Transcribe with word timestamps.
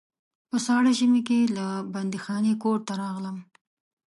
په 0.49 0.57
ساړه 0.65 0.91
ژمي 0.99 1.21
کې 1.27 1.39
له 1.55 1.65
بندیخانې 1.93 2.53
کور 2.63 2.79
ته 2.87 2.93
راغلم. 3.01 3.37